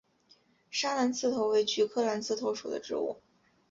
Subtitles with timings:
[0.71, 3.21] 砂蓝刺头为菊科蓝刺头属的植物。